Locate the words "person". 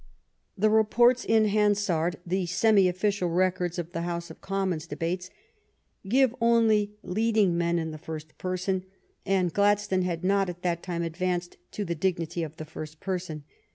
8.39-8.83, 12.99-13.43